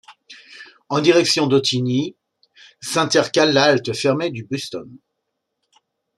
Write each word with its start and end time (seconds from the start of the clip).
En 0.89 0.99
direction 0.99 1.45
d'Ottignies 1.45 2.15
s'intercale 2.81 3.53
la 3.53 3.65
halte 3.65 3.93
fermée 3.93 4.31
du 4.31 4.43
Buston. 4.43 4.89